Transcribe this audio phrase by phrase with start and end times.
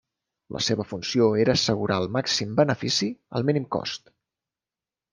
[0.55, 4.15] La seva funció era assegurar el màxim benefici al mínim cost.